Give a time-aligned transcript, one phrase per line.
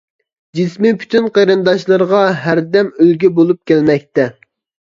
[0.59, 4.27] جىسمى پۈتۈن قېرىنداشلىرىغا، ھەردەم ئۈلگە بولۇپ كەلمەكتە.